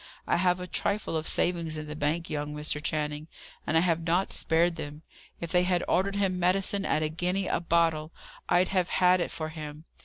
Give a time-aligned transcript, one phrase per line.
[0.25, 2.81] I have a trifle of savings in the bank, young Mr.
[2.81, 3.27] Channing,
[3.67, 5.03] and I have not spared them.
[5.39, 8.11] If they had ordered him medicine at a guinea a bottle,
[8.49, 9.85] I'd have had it for him.